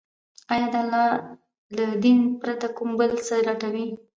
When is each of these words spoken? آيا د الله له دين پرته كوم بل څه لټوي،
آيا 0.53 0.67
د 0.73 0.75
الله 0.83 1.07
له 1.75 1.85
دين 2.03 2.19
پرته 2.41 2.67
كوم 2.77 2.89
بل 2.99 3.11
څه 3.27 3.35
لټوي، 3.47 3.87